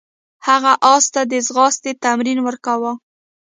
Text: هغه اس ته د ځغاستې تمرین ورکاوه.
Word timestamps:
هغه 0.47 0.73
اس 0.93 1.05
ته 1.13 1.21
د 1.31 1.33
ځغاستې 1.47 1.91
تمرین 2.03 2.39
ورکاوه. 2.43 2.91